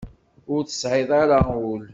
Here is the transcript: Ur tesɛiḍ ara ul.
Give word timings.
Ur 0.53 0.61
tesɛiḍ 0.63 1.09
ara 1.21 1.39
ul. 1.69 1.83